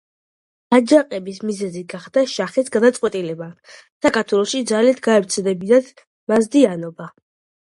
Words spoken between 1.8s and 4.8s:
გახდა შაჰის გადაწყვეტილება, საქართველოში